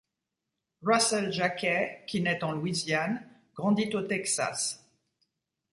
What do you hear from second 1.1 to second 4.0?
Jacquet qui naît en Louisiane, grandit